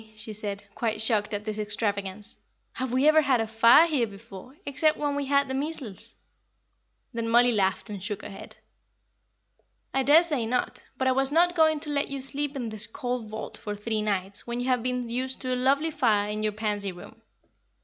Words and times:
she 0.15 0.33
said, 0.33 0.63
quite 0.73 0.99
shocked 0.99 1.31
at 1.31 1.45
this 1.45 1.59
extravagance, 1.59 2.39
"have 2.73 2.91
we 2.91 3.07
ever 3.07 3.21
had 3.21 3.39
a 3.39 3.45
fire 3.45 3.85
here 3.85 4.07
before, 4.07 4.57
except 4.65 4.97
when 4.97 5.15
we 5.15 5.25
had 5.25 5.47
the 5.47 5.53
measles?" 5.53 6.15
Then 7.13 7.29
Mollie 7.29 7.51
laughed 7.51 7.87
and 7.87 8.01
shook 8.03 8.23
her 8.23 8.29
head. 8.31 8.55
"I 9.93 10.01
daresay 10.01 10.47
not, 10.47 10.83
but 10.97 11.07
I 11.07 11.11
was 11.11 11.31
not 11.31 11.53
going 11.55 11.79
to 11.81 11.91
let 11.91 12.07
you 12.07 12.19
sleep 12.19 12.55
in 12.55 12.69
this 12.69 12.87
cold 12.87 13.27
vault 13.27 13.57
for 13.59 13.75
three 13.75 14.01
nights 14.01 14.47
when 14.47 14.59
you 14.59 14.65
have 14.69 14.81
been 14.81 15.07
used 15.07 15.39
to 15.41 15.53
a 15.53 15.55
lovely 15.55 15.91
fire 15.91 16.31
in 16.31 16.41
your 16.41 16.53
Pansy 16.53 16.91
Room. 16.91 17.21